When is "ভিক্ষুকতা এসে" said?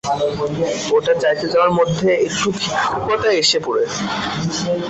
2.57-3.59